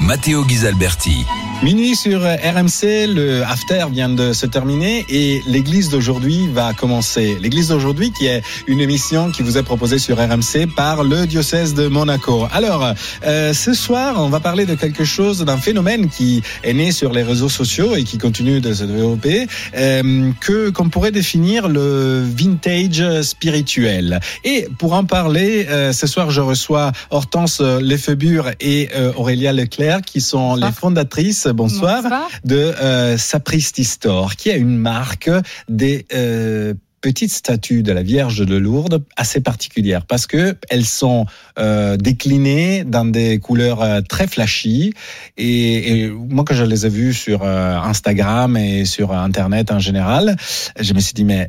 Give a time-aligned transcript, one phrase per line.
[0.00, 1.26] Matteo Ghisalberti.
[1.62, 7.36] Minuit sur RMC, le after vient de se terminer et l'église d'aujourd'hui va commencer.
[7.38, 11.74] L'église d'aujourd'hui qui est une émission qui vous est proposée sur RMC par le diocèse
[11.74, 12.46] de Monaco.
[12.50, 12.94] Alors,
[13.26, 17.12] euh, ce soir, on va parler de quelque chose, d'un phénomène qui est né sur
[17.12, 19.46] les réseaux sociaux et qui continue de se développer,
[19.76, 24.20] euh, que qu'on pourrait définir le vintage spirituel.
[24.44, 30.20] Et pour en parler, euh, ce soir, je reçois Hortense Lefebure et Aurélia Leclerc qui
[30.20, 32.04] sont les fondatrices bonsoir,
[32.44, 35.30] de euh, Sapristi Store, qui a une marque
[35.68, 41.26] des euh, petites statues de la Vierge de Lourdes assez particulières parce que elles sont
[41.58, 44.92] euh, déclinées dans des couleurs euh, très flashy.
[45.36, 49.78] Et, et, moi que je les ai vues sur euh, Instagram et sur Internet en
[49.78, 50.36] général,
[50.78, 51.48] je me suis dit mais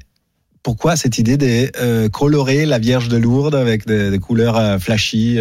[0.64, 5.40] pourquoi cette idée de colorer la Vierge de Lourdes avec des, des couleurs flashy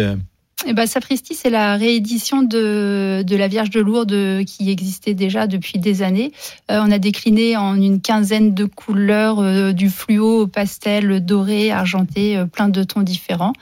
[0.65, 5.47] eh ben, Sapristi, c'est la réédition de, de la Vierge de Lourdes qui existait déjà
[5.47, 6.31] depuis des années.
[6.69, 11.71] Euh, on a décliné en une quinzaine de couleurs, euh, du fluo au pastel, doré,
[11.71, 13.53] argenté, euh, plein de tons différents.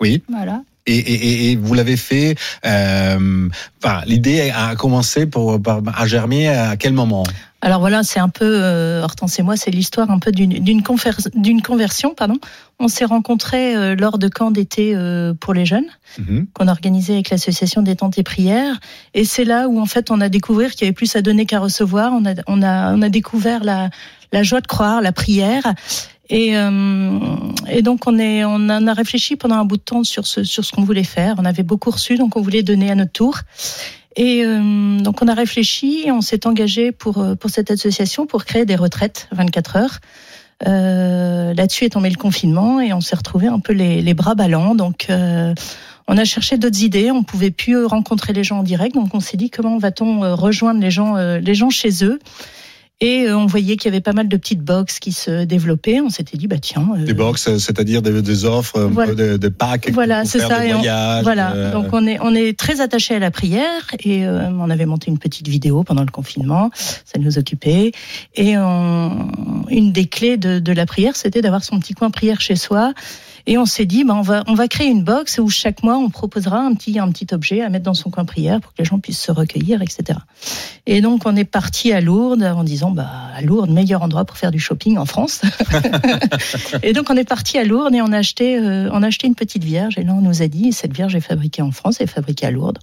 [0.00, 0.22] Oui.
[0.28, 0.62] Voilà.
[0.86, 2.34] Et, et, et, vous l'avez fait.
[2.64, 3.48] Euh,
[3.82, 5.60] enfin, l'idée a commencé pour,
[5.94, 7.24] à germer à quel moment?
[7.60, 12.14] Alors voilà, c'est un peu euh, Hortense et moi, c'est l'histoire un peu d'une conversion,
[12.14, 12.36] pardon.
[12.78, 16.46] On s'est rencontrés euh, lors de camps d'été euh, pour les jeunes mm -hmm.
[16.52, 18.78] qu'on a organisé avec l'association des Tentes et Prières,
[19.12, 21.46] et c'est là où en fait on a découvert qu'il y avait plus à donner
[21.46, 22.12] qu'à recevoir.
[22.12, 23.90] On a on a on a découvert la
[24.32, 25.64] la joie de croire, la prière.
[26.30, 27.18] Et, euh,
[27.70, 30.44] et, donc on, est, on en a réfléchi pendant un bout de temps sur ce,
[30.44, 31.36] sur ce qu'on voulait faire.
[31.38, 33.38] On avait beaucoup reçu, donc on voulait donner à notre tour.
[34.18, 38.66] Et euh, donc on a réfléchi on s'est engagé pour, pour cette association pour créer
[38.66, 39.98] des retraites 24 heures.
[40.66, 44.34] Euh, Là-dessus est tombé le confinement et on s'est retrouvé un peu les, les bras
[44.34, 44.74] ballants.
[44.74, 45.54] Donc euh,
[46.08, 47.12] on a cherché d'autres idées.
[47.12, 50.80] On pouvait plus rencontrer les gens en direct, donc on s'est dit comment va-t-on rejoindre
[50.80, 52.18] les gens, les gens chez eux?
[53.00, 56.00] Et on voyait qu'il y avait pas mal de petites box qui se développaient.
[56.00, 56.88] On s'était dit, bah tiens.
[56.96, 57.04] Euh...
[57.04, 59.14] Des box, c'est-à-dire des, des, offres, voilà.
[59.14, 59.90] de, de packs.
[59.92, 60.60] Voilà, c'est ça.
[60.60, 61.52] Des voyages, voilà.
[61.52, 61.72] Euh...
[61.72, 65.10] Donc on est on est très attaché à la prière et euh, on avait monté
[65.12, 66.70] une petite vidéo pendant le confinement.
[66.74, 67.92] Ça nous occupait.
[68.34, 69.30] Et on,
[69.68, 72.94] une des clés de, de la prière, c'était d'avoir son petit coin prière chez soi.
[73.48, 75.96] Et on s'est dit, bah, on va, on va créer une box où chaque mois
[75.96, 78.76] on proposera un petit, un petit objet à mettre dans son coin prière pour que
[78.78, 80.18] les gens puissent se recueillir, etc.
[80.84, 84.36] Et donc on est parti à Lourdes en disant, bah, à Lourdes, meilleur endroit pour
[84.36, 85.40] faire du shopping en France.
[86.82, 89.26] et donc on est parti à Lourdes et on a acheté, euh, on a acheté
[89.26, 89.96] une petite vierge.
[89.96, 92.50] Et là on nous a dit, cette vierge est fabriquée en France, est fabriquée à
[92.50, 92.80] Lourdes.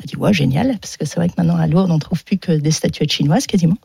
[0.00, 2.24] On a dit, ouais, génial, parce que c'est vrai que maintenant à Lourdes on trouve
[2.24, 3.76] plus que des statuettes chinoises quasiment.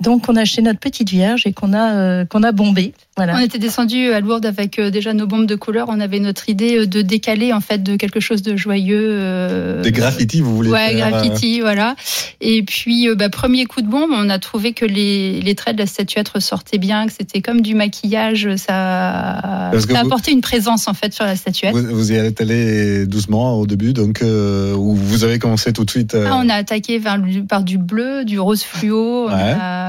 [0.00, 2.94] Donc on a acheté notre petite vierge et qu'on a euh, qu'on a bombé.
[3.16, 3.34] Voilà.
[3.34, 5.88] On était descendu à Lourdes avec euh, déjà nos bombes de couleur.
[5.90, 9.08] On avait notre idée euh, de décaler en fait de quelque chose de joyeux.
[9.10, 9.82] Euh...
[9.82, 11.96] Des graffitis, vous voulez Ouais, faire, graffiti, voilà.
[12.40, 15.80] Et puis bah, premier coup de bombe, on a trouvé que les, les traits de
[15.80, 18.54] la statuette ressortaient bien, que c'était comme du maquillage.
[18.54, 21.74] Ça, ça a apporté une présence en fait sur la statuette.
[21.74, 25.84] Vous, vous y êtes allé doucement au début, donc euh, ou vous avez commencé tout
[25.84, 26.14] de suite.
[26.14, 29.26] Ah, on a attaqué par, par du bleu, du rose fluo.
[29.26, 29.32] Ouais.
[29.34, 29.87] On a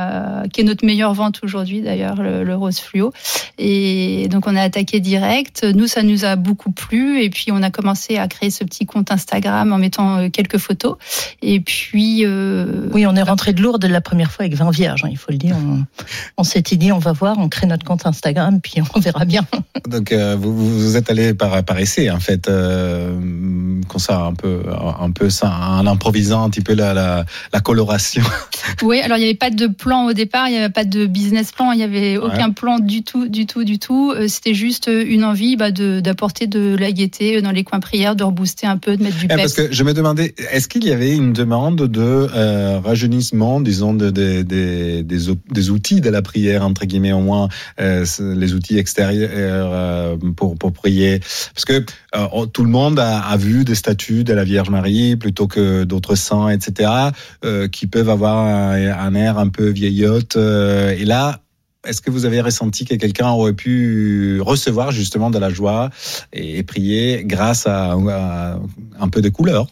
[0.51, 3.13] qui est notre meilleure vente aujourd'hui d'ailleurs, le, le, rose fluo.
[3.57, 5.63] Et donc on a attaqué direct.
[5.63, 7.21] Nous, ça nous a beaucoup plu.
[7.21, 10.97] Et puis on a commencé à créer ce petit compte Instagram en mettant quelques photos.
[11.41, 12.89] Et puis euh...
[12.93, 15.03] oui, on est rentré de Lourdes la première fois avec 20 vierges.
[15.03, 15.55] Hein, il faut le dire.
[15.57, 15.83] On,
[16.37, 19.45] on s'était dit, on va voir, on crée notre compte Instagram, puis on verra bien.
[19.87, 23.13] Donc euh, vous, vous êtes allé par, par essai en fait, euh,
[23.87, 24.63] comme ça, un peu,
[24.99, 28.23] un peu ça, en improvisant un petit peu la, la, la coloration.
[28.83, 31.05] Oui, alors il n'y avait pas de plan au départ, il n'y avait pas de
[31.05, 32.53] business plan, il n'y avait aucun ouais.
[32.53, 34.13] plan du tout, du tout, du tout.
[34.27, 38.23] C'était juste une envie bah, d'apporter de, de, la gaieté dans les coins prières, de
[38.23, 39.41] rebooster un peu, de mettre du peps.
[39.41, 43.93] Parce que je me demandais, est-ce qu'il y avait une demande de euh, rajeunissement, disons,
[43.93, 45.19] de, de, de, des,
[45.51, 47.49] des outils de la prière, entre guillemets, au moins
[47.79, 49.29] euh, les outils extérieurs
[49.71, 51.19] euh, pour, pour prier?
[51.53, 55.15] Parce que euh, tout le monde a, a, vu des statues de la Vierge Marie
[55.15, 56.91] plutôt que d'autres saints, etc.,
[57.45, 59.69] euh, qui peuvent avoir un, un air un peu
[60.35, 61.41] Euh, et là,
[61.85, 65.89] est-ce que vous avez ressenti que quelqu'un aurait pu recevoir justement de la joie
[66.33, 68.59] et, prier grâce à, à
[68.99, 69.67] un peu de couleur?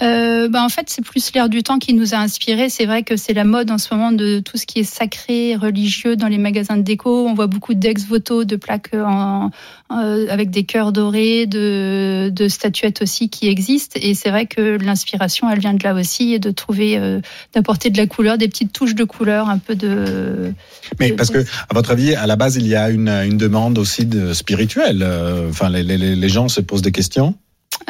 [0.00, 2.70] Euh, bah en fait, c'est plus l'air du temps qui nous a inspiré.
[2.70, 5.54] C'est vrai que c'est la mode en ce moment de tout ce qui est sacré,
[5.54, 7.26] religieux dans les magasins de déco.
[7.26, 9.50] On voit beaucoup d'ex-voto, de plaques en,
[9.90, 14.00] euh, avec des cœurs dorés, de, de, statuettes aussi qui existent.
[14.02, 17.20] Et c'est vrai que l'inspiration, elle vient de là aussi, et de trouver, euh,
[17.54, 20.54] d'apporter de la couleur, des petites touches de couleur, un peu de.
[21.00, 23.76] Mais parce que, à votre avis, à la base, il y a une, une demande
[23.76, 25.02] aussi de spirituelle.
[25.02, 27.34] Euh, enfin, les, les, les gens se posent des questions.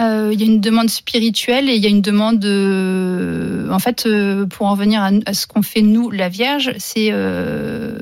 [0.01, 3.79] Euh, il y a une demande spirituelle et il y a une demande, de, en
[3.79, 7.97] fait, euh, pour en venir à, ce qu'on fait nous, la Vierge, c'est euh,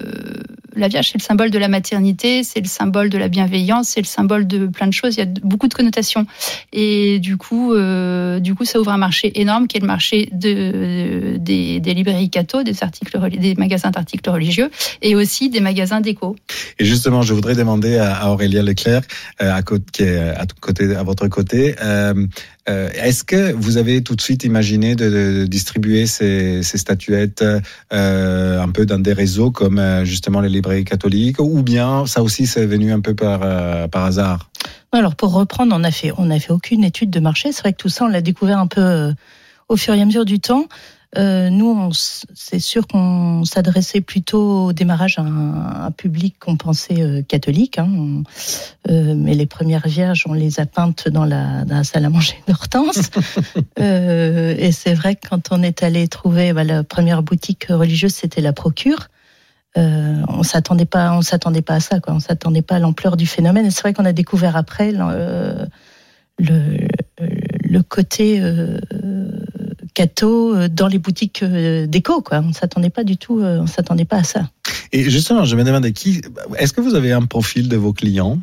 [0.80, 4.00] la Vierge, c'est le symbole de la maternité, c'est le symbole de la bienveillance, c'est
[4.00, 5.16] le symbole de plein de choses.
[5.16, 6.26] Il y a beaucoup de connotations.
[6.72, 10.28] Et du coup, euh, du coup, ça ouvre un marché énorme qui est le marché
[10.32, 14.70] de, des, librairies catho, des, articles, des magasins d'articles religieux
[15.02, 16.36] et aussi des magasins d'éco.
[16.78, 19.02] Et justement, je voudrais demander à Aurélia Leclerc,
[19.42, 21.74] euh, à, qui est à, côté, votre côté,
[22.68, 27.44] euh, est-ce que vous avez tout de suite imaginé de, distribuer ces, statuettes
[27.92, 32.46] euh, un peu dans des réseaux comme justement les librairies catholiques, ou bien ça aussi
[32.46, 33.40] c'est venu un peu par,
[33.88, 34.50] par hasard?
[34.92, 37.52] Alors pour reprendre, on a fait on a fait aucune étude de marché.
[37.52, 39.12] C'est vrai que tout ça on l'a découvert un peu
[39.68, 40.66] au fur et à mesure du temps.
[41.18, 47.22] Euh, nous, c'est sûr qu'on s'adressait plutôt au démarrage à un, public qu'on pensait euh,
[47.22, 47.78] catholique.
[47.78, 48.22] Hein.
[48.88, 52.10] Euh, mais les premières vierges, on les a peintes dans la, dans la salle à
[52.10, 53.10] manger d'Hortense.
[53.78, 58.12] Euh, et c'est vrai que quand on est allé trouver bah, la première boutique religieuse,
[58.12, 59.08] c'était la Procure.
[59.76, 62.14] Euh, on s'attendait pas, on s'attendait pas à ça, quoi.
[62.14, 63.66] On s'attendait pas à l'ampleur du phénomène.
[63.66, 65.66] Et c'est vrai qu'on a découvert après le,
[66.38, 66.88] le,
[67.18, 68.40] le côté
[69.94, 72.22] Cato euh, dans les boutiques euh, déco.
[72.22, 72.40] Quoi.
[72.40, 74.50] On s'attendait pas du tout, euh, on s'attendait pas à ça.
[74.92, 76.20] Et justement, je me demandais qui.
[76.58, 78.38] Est-ce que vous avez un profil de vos clients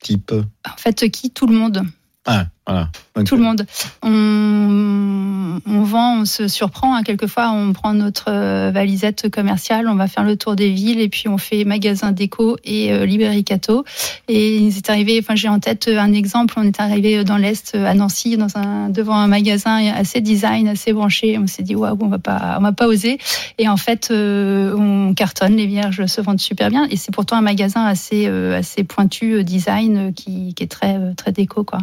[0.00, 0.32] type?
[0.32, 1.30] En fait, qui?
[1.30, 1.82] Tout le monde.
[2.30, 2.90] Ah, voilà.
[3.24, 3.64] Tout le monde.
[4.02, 6.94] On, on, vend, on se surprend.
[6.94, 7.02] Hein.
[7.02, 11.08] Quelquefois, on prend notre euh, valisette commerciale, on va faire le tour des villes et
[11.08, 13.82] puis on fait magasin déco et euh, librairie Cato.
[14.28, 16.52] Et il est arrivé, enfin, j'ai en tête un exemple.
[16.58, 20.92] On est arrivé dans l'est, à Nancy, dans un, devant un magasin assez design, assez
[20.92, 21.38] branché.
[21.38, 23.16] On s'est dit, waouh, on va pas, on va pas oser.
[23.56, 25.56] Et en fait, euh, on cartonne.
[25.56, 26.86] Les vierges se vendent super bien.
[26.90, 31.64] Et c'est pourtant un magasin assez, assez pointu design qui, qui est très, très déco,
[31.64, 31.78] quoi.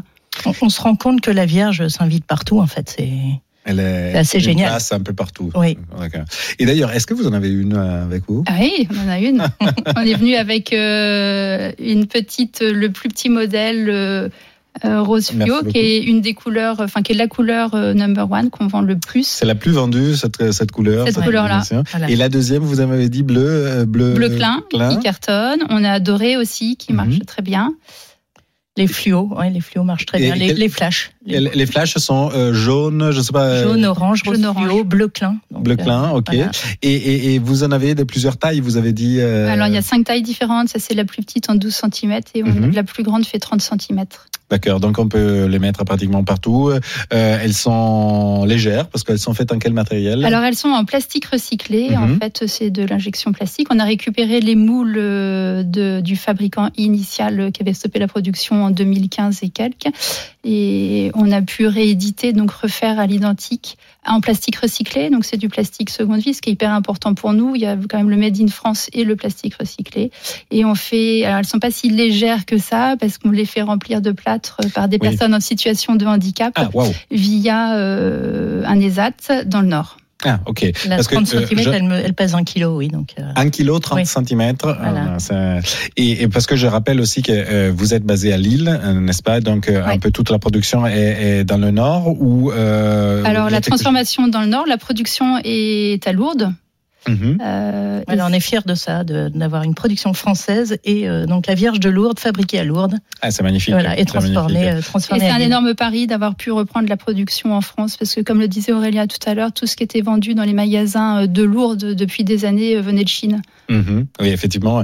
[0.61, 2.93] On, se rend compte que la Vierge s'invite partout, en fait.
[2.97, 3.11] C'est.
[3.65, 4.69] Elle est, assez génial.
[4.69, 5.51] Place un peu partout.
[5.55, 5.77] Oui.
[6.59, 8.43] Et d'ailleurs, est-ce que vous en avez une euh, avec vous?
[8.47, 9.43] Ah Oui, on en a une.
[9.97, 13.89] on est venu avec euh, une petite, le plus petit modèle.
[13.89, 14.29] Euh,
[14.83, 18.67] rose fluo, qui est une des couleurs, enfin qui est la couleur number one qu'on
[18.67, 19.25] vend le plus.
[19.25, 21.07] C'est la plus vendue cette, cette couleur.
[21.07, 21.63] Cette, couleur-là.
[22.09, 24.13] Et la deuxième, vous en avez dit bleu, bleu.
[24.15, 25.61] Bleu clin, qui cartonne.
[25.69, 26.97] On a doré aussi, qui mhm.
[26.97, 27.73] marche très bien.
[28.77, 30.35] Les fluos, ouais, les fluos marchent très bien.
[30.35, 31.11] Les, les, flashs.
[31.25, 33.45] Les, les, flashs sont euh, jaunes, je sais pas.
[33.45, 34.67] Euh, Jaune, orange, jaune, orange.
[34.67, 35.37] Fluo, bleu clin.
[35.49, 36.33] bleu clin, euh, ok.
[36.33, 36.47] Et,
[36.81, 39.21] et, et, vous en avez de plusieurs tailles, vous avez dit.
[39.21, 39.47] Euh...
[39.47, 40.67] Alors il y a cinq tailles différentes.
[40.67, 42.73] Ça c'est la plus petite en 12 cm et mhm.
[42.73, 44.03] la plus grande fait 30 cm.
[44.49, 46.69] D'accord, donc on peut les mettre pratiquement partout.
[46.69, 46.79] Euh,
[47.41, 50.23] elles sont légères parce qu'elles sont faites en quel matériel?
[50.23, 51.95] Alors elles sont en plastique recyclé.
[51.95, 52.19] En mhm.
[52.19, 53.67] fait, c'est de l'injection plastique.
[53.71, 58.71] On a récupéré les moules de, du fabricant initial qui avait stoppé la production en
[58.71, 59.87] 2015 et quelques.
[60.47, 65.09] Et on a pu rééditer, donc refaire à l'identique en plastique recyclé.
[65.09, 67.55] Donc c'est du plastique seconde vie, ce qui est hyper important pour nous.
[67.55, 70.11] Il y a quand même le Made in France et le plastique recyclé.
[70.51, 73.63] Et on fait, alors elles sont pas si légères que ça parce qu'on les fait
[73.63, 76.69] remplir de plâtre par des personnes en situation de handicap ah,
[77.09, 79.97] via euh, un ESAT dans le Nord.
[80.25, 80.71] Ah, ok.
[80.87, 82.87] La Parce 30 cm, euh, elle, pèse 1 kg, oui.
[82.87, 83.31] Donc, euh...
[83.35, 84.05] 1 kg, 30 oui.
[84.05, 84.53] cm.
[84.63, 85.17] Voilà.
[85.31, 85.61] Euh,
[85.97, 88.99] et, et, parce que je rappelle aussi que euh, vous êtes basé à Lille, euh,
[88.99, 89.39] n'est-ce pas?
[89.39, 94.27] Donc, un peu toute la production est, est dans le nord ou Alors, la transformation
[94.27, 96.51] dans le nord, la production est à Lourdes.
[97.07, 101.79] Euh, on est fiers de ça, d'avoir une production française et euh, donc la Vierge
[101.79, 102.97] de Lourdes fabriquée à Lourdes.
[103.21, 103.73] Ah, c'est magnifique.
[103.73, 104.69] Voilà, et transformée.
[104.69, 108.39] Euh, c'est un énorme pari d'avoir pu reprendre la production en France parce que, comme
[108.39, 111.43] le disait Aurélia tout à l'heure, tout ce qui était vendu dans les magasins de
[111.43, 113.41] Lourdes depuis des années venait de Chine.
[113.69, 114.07] Mhm.
[114.21, 114.83] Oui, effectivement,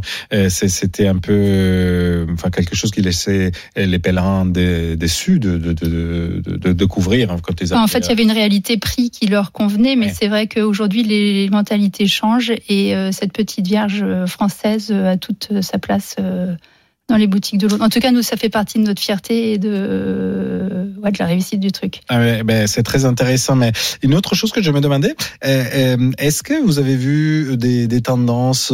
[0.50, 6.74] c'était un peu, enfin quelque chose qui laissait les pèlerins déçus de, de, de, de,
[6.74, 9.52] de couvrir hein, quand ils En fait, il y avait une réalité prix qui leur
[9.52, 15.12] convenait, mais c'est vrai qu'aujourd'hui les mentalités change et euh, cette petite Vierge française euh,
[15.14, 16.56] a toute sa place euh,
[17.10, 17.82] dans les boutiques de l'eau.
[17.82, 21.60] En tout cas, nous, ça fait partie de notre fierté et de de la réussite
[21.60, 22.02] du truc.
[22.10, 23.56] Ah ben, c'est très intéressant.
[23.56, 23.72] Mais
[24.04, 28.74] une autre chose que je me demandais, est-ce que vous avez vu des, tendances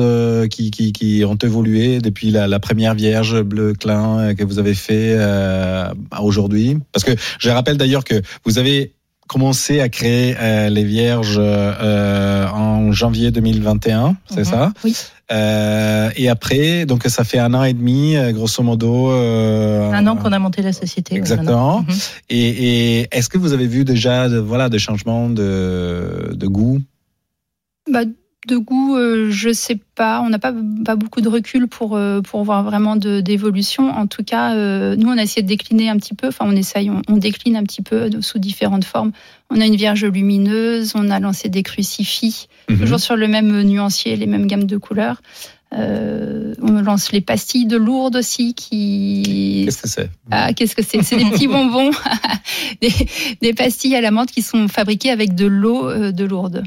[0.50, 5.94] qui, qui, ont évolué depuis la, première Vierge bleu clin que vous avez fait euh,
[6.20, 6.78] aujourd'hui?
[6.92, 8.94] Parce que je rappelle d'ailleurs que vous avez
[9.28, 14.46] commencé à créer euh, les Vierges euh, en janvier 2021, c'est mhm.
[14.46, 14.74] ça?
[14.84, 14.96] Oui.
[15.30, 19.12] Euh, et après, donc ça fait un an et demi, euh, grosso modo.
[19.12, 21.16] Euh, un an qu'on a monté la société.
[21.16, 21.82] Exactement.
[21.82, 21.96] Mhm.
[22.30, 26.80] Et, et est-ce que vous avez vu déjà, voilà, des changements de, de goût?
[27.92, 28.02] Bah,
[28.48, 30.22] de goût, euh, je sais pas.
[30.26, 33.90] On n'a pas, pas beaucoup de recul pour, euh, pour voir vraiment d'évolution.
[33.90, 36.30] En tout cas, euh, nous, on a essayé de décliner un petit peu.
[36.30, 39.12] Enfin, on essaye, on, décline un petit peu sous différentes formes.
[39.50, 42.80] On a une Vierge lumineuse, on a lancé des crucifix, mhm.
[42.80, 45.22] toujours sur le même nuancier, les mêmes gammes de couleurs.
[45.72, 49.64] on lance les pastilles de Lourdes aussi qui.
[49.66, 50.10] Qu'est-ce que c'est?
[50.32, 51.04] Ah, qu'est-ce que c'est?
[51.04, 51.92] C'est des petits bonbons,
[52.82, 52.92] des,
[53.42, 56.64] des, pastilles à la menthe qui sont fabriquées avec de l'eau de Lourdes.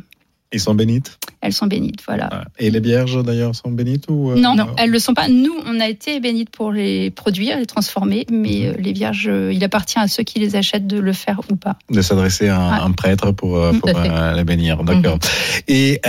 [0.52, 2.44] Ils sont bénites Elles sont bénites, voilà.
[2.58, 5.28] Et les vierges d'ailleurs sont bénites ou euh, non, non, elles ne le sont pas.
[5.28, 9.52] Nous, on a été bénites pour les produire, les transformer, mais euh, les vierges, euh,
[9.52, 11.76] il appartient à ceux qui les achètent de le faire ou pas.
[11.88, 13.88] De s'adresser à un, prêtre pour, pour
[14.34, 15.14] les bénir, d'accord.
[15.14, 15.20] Mhm.
[15.68, 16.00] Et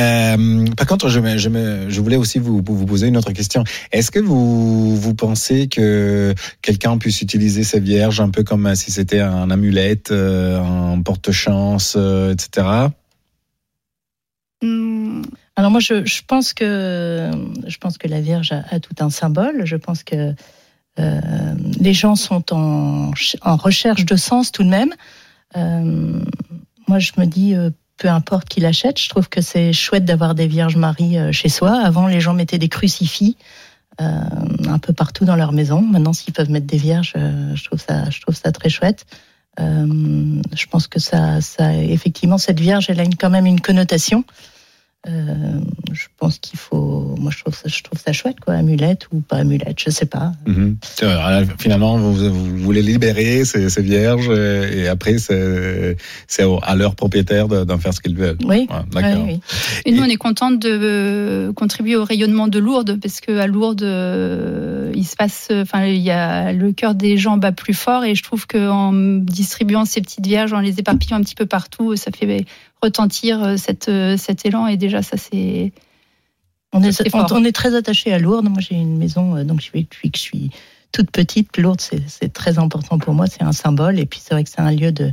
[0.75, 3.63] par contre, je, je, je voulais aussi vous, vous poser une autre question.
[3.91, 6.33] Est-ce que vous, vous pensez que
[6.63, 11.95] quelqu'un puisse utiliser ces vierges un peu comme si c'était un amulette, un porte-chance,
[12.31, 12.89] etc.
[15.55, 17.29] Alors moi, je, je, pense que
[17.67, 19.65] je pense que la Vierge a, tout un symbole.
[19.65, 20.33] Je pense que
[20.99, 21.21] euh,
[21.79, 23.11] les gens sont en,
[23.43, 24.93] recherche de sens tout de même.
[25.57, 26.21] Euh,
[26.87, 30.35] moi, je me dis, euh, peu importe qui l'achète, je trouve que c'est chouette d'avoir
[30.35, 31.79] des Vierges Marie euh, chez soi.
[31.81, 33.37] Avant, les gens mettaient des crucifix
[34.01, 34.05] euh,
[34.67, 35.81] un peu partout dans leur maison.
[35.81, 39.05] Maintenant, s'ils peuvent mettre des Vierges, je trouve ça, je trouve ça très chouette.
[39.57, 44.25] je pense que ça, ça, effectivement, cette Vierge, elle a quand même une connotation.
[45.07, 45.59] Euh,
[45.91, 47.15] je pense qu'il faut.
[47.17, 48.53] Moi, je trouve ça, je trouve ça chouette, quoi.
[48.53, 50.31] Amulette ou pas amulette, je sais pas.
[50.45, 50.77] Mhm.
[51.57, 55.95] finalement, vous, vous, voulez libérer ces, ces vierges et, après, c'est
[56.61, 58.37] à leur propriétaire d'en faire ce qu'ils veulent.
[58.45, 58.67] Oui.
[58.91, 59.27] d'accord.
[59.85, 63.81] Et nous, on est contente de contribuer au rayonnement de Lourdes parce que à Lourdes,
[63.81, 65.47] euh, il se passe.
[65.51, 68.93] Enfin, il y a le cœur des gens bat plus fort et je trouve qu'en
[68.93, 72.45] distribuant ces petites vierges, en les éparpillant un petit peu partout, ça fait
[72.81, 74.67] retentir euh, cette, euh, cet élan.
[74.67, 75.71] Et déjà, ça, c'est.
[76.73, 78.47] On est, on, est très attaché à Lourdes.
[78.47, 80.51] Moi, j'ai une maison, euh, donc depuis que je suis
[80.93, 81.57] toute petite.
[81.57, 83.27] Lourdes, c'est très important pour moi.
[83.27, 83.99] C'est un symbole.
[83.99, 85.11] Et puis, c'est vrai que c'est un lieu de,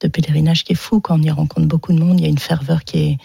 [0.00, 1.00] de pèlerinage qui est fou.
[1.00, 3.18] Quand on y rencontre beaucoup de monde, il y a une ferveur qui est,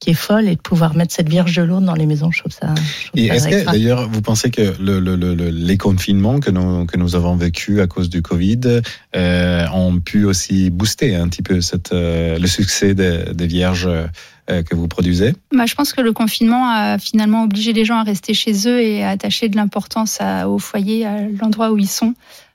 [0.00, 2.40] qui est folle et de pouvoir mettre cette Vierge de Lourdes dans les maisons, je
[2.40, 2.74] trouve ça.
[3.16, 6.96] et est-ce que d'ailleurs vous pensez que le, le, le, les confinements que nous, que
[6.96, 8.80] nous avons vécu à cause du Covid
[9.16, 13.88] euh, ont pu aussi booster un petit peu cette, euh, le succès des, des Vierges
[13.88, 15.34] euh, que vous produisez?
[15.52, 18.80] Bah, Je pense que le confinement a finalement obligé les gens à rester chez eux
[18.80, 22.14] et à attacher de l'importance au foyer, à l'endroit où ils sont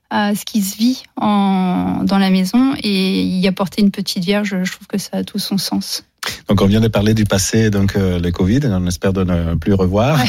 [0.09, 4.55] à ce qui se vit en, dans la maison et y apporter une petite vierge,
[4.63, 6.03] je trouve que ça a tout son sens.
[6.47, 9.55] Donc on vient de parler du passé, donc euh, le Covid, on espère de ne
[9.55, 10.19] plus revoir.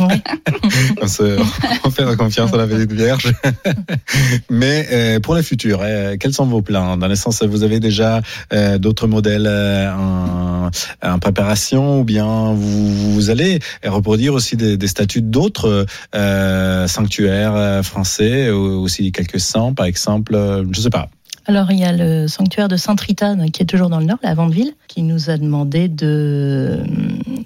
[1.00, 1.38] on, se,
[1.84, 3.32] on fait confiance à la Vierge Vierge.
[4.50, 6.96] Mais euh, pour le futur, euh, quels sont vos plans?
[6.96, 8.20] Dans le sens, vous avez déjà
[8.52, 10.70] euh, d'autres modèles euh, en,
[11.02, 15.86] en, préparation, ou bien vous, vous allez reproduire aussi des, des statuts d'autres
[16.86, 20.64] sanctuaires français, ou aussi quelques cents, par exemple.
[20.70, 21.08] je sais pas.
[21.46, 24.34] Alors, il y a le sanctuaire de Sainte-Rita, qui est toujours dans le nord, la
[24.34, 26.80] Vendeville, qui nous a demandé de,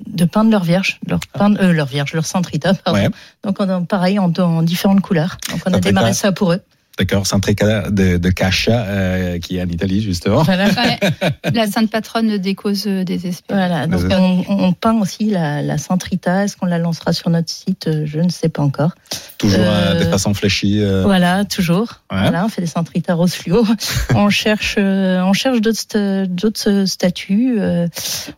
[0.07, 3.11] de peindre leur vierge, leur, peindre, euh, leur vierge, leur Sainte-Rita, pardon.
[3.45, 5.39] Donc, on pareil, en, en, différentes couleurs.
[5.51, 6.61] Donc, on a démarré ça pour eux.
[6.97, 10.45] D'accord, Saint-Tréca de, de Cacha, euh, qui est en Italie, justement.
[10.45, 10.69] Voilà.
[11.53, 13.43] la sainte patronne des causes des espèces.
[13.49, 16.45] Voilà, donc on, on, peint aussi la, la Sainte Rita.
[16.45, 17.91] Est-ce qu'on la lancera sur notre site?
[18.05, 18.93] Je ne sais pas encore.
[19.39, 20.83] Toujours euh, de façon fléchie.
[20.83, 21.03] Euh...
[21.03, 22.03] Voilà, toujours.
[22.11, 23.67] Voilà, on fait des Sainte Rita rose fluo.
[24.15, 27.57] on cherche, euh, on cherche d'autres, d'autres statues.
[27.59, 27.89] Euh,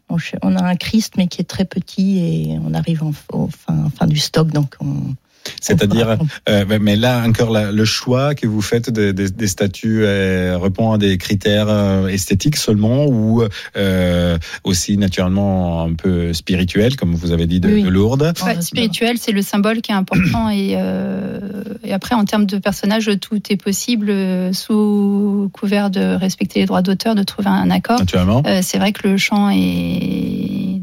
[0.09, 3.49] on, on, a un Christ, mais qui est très petit et on arrive en, au
[3.49, 5.15] fin, fin du stock, donc on
[5.61, 10.59] c'est-à-dire, euh, mais là encore, le choix que vous faites des, des, des statuts euh,
[10.59, 13.43] répond à des critères euh, esthétiques seulement ou
[13.77, 18.33] euh, aussi naturellement un peu spirituel, comme vous avez dit de, Lourdes?
[18.61, 21.39] spirituel, c'est le symbole qui est important et, euh,
[21.85, 24.13] et, après en termes de personnages, tout est possible
[24.53, 27.99] sous couvert de respecter les droits d'auteur, de trouver un accord.
[27.99, 28.43] Naturellement.
[28.63, 30.81] c'est vrai que le chant est,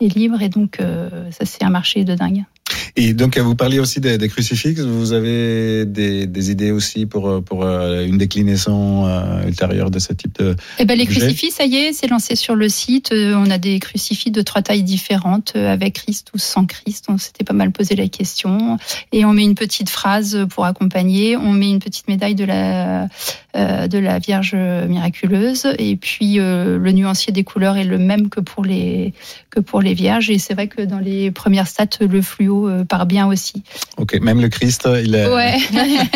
[0.00, 0.78] est libre et donc
[1.30, 2.44] ça c'est un marché de dingue.
[2.94, 4.80] Et donc, vous parliez aussi des, des crucifixes.
[4.80, 10.12] Vous avez des, des, idées aussi pour, pour euh, une déclinaison euh, ultérieure de ce
[10.12, 10.54] type de.
[10.78, 13.12] Eh ben, les crucifix, ça y est, c'est lancé sur le site.
[13.12, 17.06] Euh, on a des crucifix de trois tailles différentes, avec Christ ou sans Christ.
[17.08, 18.76] On s'était pas mal posé la question.
[19.10, 21.38] Et on met une petite phrase pour accompagner.
[21.38, 23.08] On met une petite médaille de la,
[23.54, 25.66] de la Vierge miraculeuse.
[25.78, 29.14] Et puis, le nuancier des couleurs est le même que pour les,
[29.48, 30.28] que pour les Vierges.
[30.28, 33.62] Et c'est vrai que dans les premières stats, le fluo part bien aussi.
[33.96, 35.28] Ok, même le Christ, il est.
[35.32, 35.58] Ouais.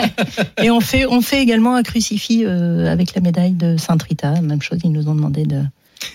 [0.62, 4.40] Et on fait, on fait également un crucifix euh, avec la médaille de Sainte Rita.
[4.40, 5.62] Même chose, ils nous ont demandé de.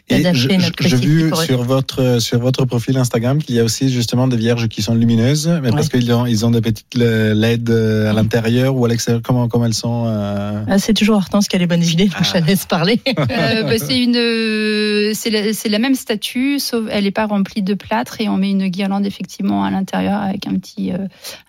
[0.09, 4.67] J'ai vu sur votre sur votre profil Instagram qu'il y a aussi justement des vierges
[4.67, 8.85] qui sont lumineuses, mais parce qu'ils ont ils ont des petites LED à l'intérieur ou
[8.85, 9.21] à l'extérieur.
[9.23, 10.63] Comment comment elles sont euh...
[10.67, 12.05] ah, C'est toujours Hortense qui a les bonnes idées.
[12.05, 12.39] Donc ah.
[12.39, 13.00] je laisse parler.
[13.17, 17.73] euh, bah, c'est une c'est la, la, même statue, sauf elle n'est pas remplie de
[17.73, 20.97] plâtre et on met une guirlande effectivement à l'intérieur avec un petit euh,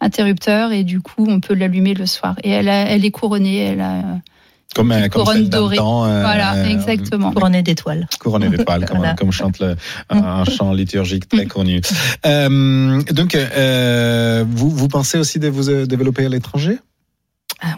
[0.01, 2.37] interrupteur et du coup on peut l'allumer le soir.
[2.45, 3.59] Et elle a, elle est couronnée.
[3.59, 4.03] Elle a
[4.75, 5.77] comme, comme couronne dorée.
[5.77, 7.33] Temps, euh, voilà, exactement.
[7.33, 8.09] Couronnée d'étoiles.
[8.19, 9.15] Couronnée d'étoiles, comme, voilà.
[9.15, 9.77] comme, chante le,
[10.11, 11.81] un chant liturgique très connu.
[12.27, 16.79] Euh, donc, euh, vous, vous pensez aussi de vous euh, développer à l'étranger?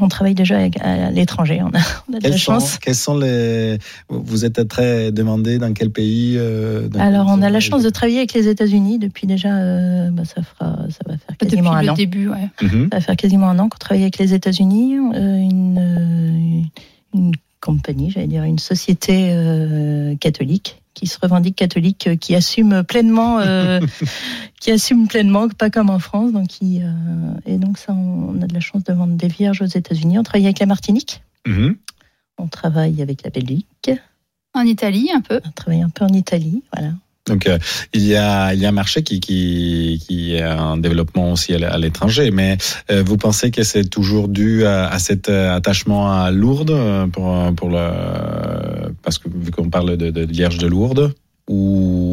[0.01, 2.79] On travaille déjà à l'étranger, on a, on a de quels la sont, chance.
[2.79, 7.51] Quels sont les Vous êtes très demandé dans quel pays euh, dans Alors, on a
[7.51, 9.55] la chance de travailler avec les États-Unis depuis déjà.
[9.57, 11.95] Euh, bah, ça fera, ça va faire quasiment depuis un le an.
[11.95, 12.49] début, ouais.
[12.63, 12.83] Mm -hmm.
[12.91, 14.97] Ça va faire quasiment un an qu'on travaille avec les États-Unis.
[14.97, 16.71] Euh, une,
[17.15, 22.85] une compagnie, j'allais dire une société euh, catholique qui se revendique catholique, euh, qui assume
[22.85, 23.81] pleinement, euh,
[24.61, 26.33] qui assume pleinement, pas comme en France.
[26.33, 29.61] Donc, qui, euh, et donc ça, on a de la chance de vendre des vierges
[29.61, 30.19] aux États-Unis.
[30.19, 31.23] On travaille avec la Martinique.
[31.47, 31.77] Mm -hmm.
[32.39, 33.91] On travaille avec la Belgique.
[34.55, 35.41] En Italie, un peu.
[35.45, 36.93] On travaille un peu en Italie, voilà.
[37.27, 37.59] Donc euh,
[37.93, 41.55] il y a il y a un marché qui qui qui est en développement aussi
[41.55, 42.59] à l'étranger, mais
[42.91, 47.71] euh, vous pensez que c'est toujours dû à, à, cet attachement à Lourdes pour pour
[47.71, 51.15] le parce que vu qu'on parle de, de Vierge de Lourdes
[51.49, 52.04] ou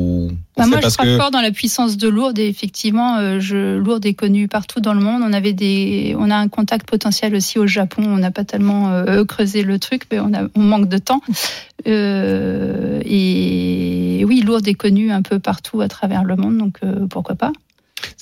[0.61, 1.17] bah moi, je crois que...
[1.17, 4.93] fort dans la puissance de Lourdes et effectivement, euh, je, Lourdes est connue partout dans
[4.93, 5.21] le monde.
[5.25, 8.03] On avait des, on a un contact potentiel aussi au Japon.
[8.05, 11.21] On n'a pas tellement euh, creusé le truc, mais on, a, on manque de temps.
[11.87, 17.07] Euh, et oui, Lourdes est connue un peu partout à travers le monde, donc euh,
[17.09, 17.51] pourquoi pas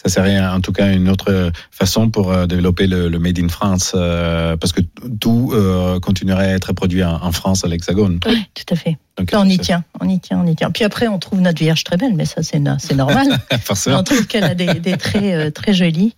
[0.01, 3.93] ça serait en tout cas une autre façon pour développer le, le Made in France,
[3.95, 4.81] euh, parce que
[5.19, 8.19] tout euh, continuerait à être produit en, en France, à l'Hexagone.
[8.25, 8.97] Oui, tout à fait.
[9.17, 10.71] Donc, on y tient, on y tient, on y tient.
[10.71, 13.39] Puis après, on trouve notre Vierge très belle, mais ça, c'est normal.
[13.61, 13.99] Forcément.
[13.99, 16.15] On trouve qu'elle a des, des traits euh, très jolis.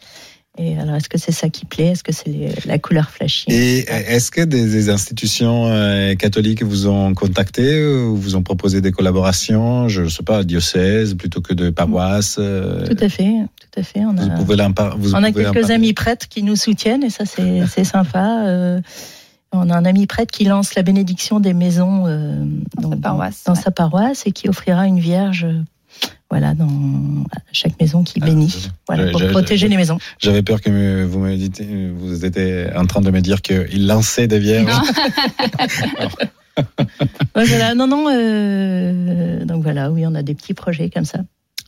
[0.57, 1.87] Et alors, est-ce que c'est ça qui plaît?
[1.87, 3.45] Est-ce que c'est la couleur flashy?
[3.49, 8.81] Et est-ce que des, des institutions euh, catholiques vous ont contacté ou vous ont proposé
[8.81, 9.87] des collaborations?
[9.87, 12.85] Je ne sais pas, diocèse plutôt que de paroisse euh...
[12.85, 14.01] Tout à fait, tout à fait.
[14.01, 14.57] On a, vous pouvez
[14.97, 18.45] vous on a pouvez quelques amis prêtres qui nous soutiennent et ça, c'est sympa.
[18.45, 18.81] Euh,
[19.53, 22.43] on a un ami prêtre qui lance la bénédiction des maisons euh,
[22.75, 23.61] dans, dans, sa paroisse, dans ouais.
[23.61, 25.47] sa paroisse et qui offrira une vierge
[26.31, 26.67] voilà, dans
[27.51, 29.99] chaque maison qui bénit, Ah, voilà, j'ai- pour protéger les maisons.
[30.17, 34.27] J'avais peur que vous me dites, vous étiez en train de me dire qu'il lançait
[34.27, 34.71] des vierges.
[37.35, 41.19] Ouais, voilà, non, non, euh, donc voilà, oui, on a des petits projets comme ça.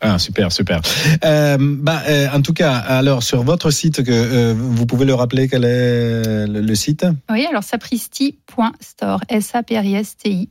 [0.02, 0.82] Ah super super.
[1.24, 5.14] Euh, bah euh, en tout cas alors sur votre site que euh, vous pouvez le
[5.14, 7.06] rappeler quel est le, le site?
[7.32, 10.50] Oui, alors sapristi.store, S-A-P-R-I-S-T-I.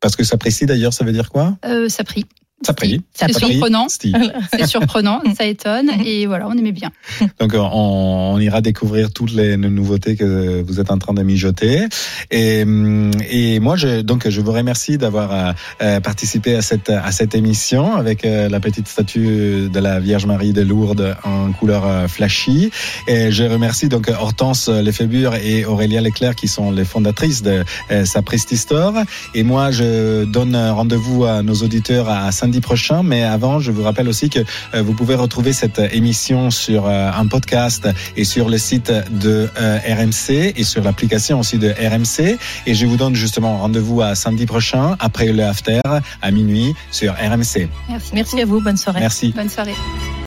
[0.00, 1.58] parce que ça précise d'ailleurs ça veut dire quoi?
[1.66, 1.90] Euh,
[2.66, 3.00] ça prie.
[3.14, 3.26] Ça.
[3.28, 3.86] C'est surprenant.
[4.52, 6.90] C'est surprenant, ça étonne, et voilà, on aimait bien.
[7.38, 11.86] Donc on, on ira découvrir toutes les nouveautés que vous êtes en train de mijoter.
[12.30, 15.52] Et, hum, et moi je donc je vous remercie d'avoir euh,
[15.82, 20.26] euh, participé à cette à cette émission avec euh, la petite statue de la Vierge
[20.26, 22.70] Marie de Lourdes en couleur euh, flashy.
[23.06, 28.04] Et je remercie donc Hortense Lefébure et Aurélia Leclerc qui sont les fondatrices de euh,
[28.04, 28.94] Sapristi Store.
[29.34, 33.02] Et moi je donne rendez-vous à nos auditeurs à samedi prochain.
[33.02, 34.40] Mais avant je vous rappelle aussi que
[34.74, 39.48] euh, vous pouvez retrouver cette émission sur euh, un podcast et sur le site de
[39.58, 42.38] euh, RMC et sur l'application aussi de RMC.
[42.66, 45.80] Et je vous donne justement rendez-vous à samedi prochain après le after
[46.22, 47.68] à minuit sur RMC.
[47.88, 48.10] Merci.
[48.14, 49.00] Merci à vous, bonne soirée.
[49.00, 49.32] Merci.
[49.36, 49.74] Bonne soirée.